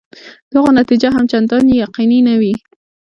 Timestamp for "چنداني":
1.31-1.73